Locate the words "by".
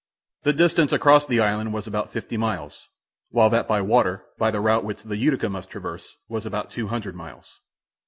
3.67-3.81, 4.39-4.49